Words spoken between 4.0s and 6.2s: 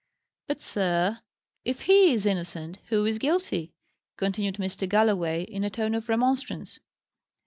continued Mr. Galloway, in a tone of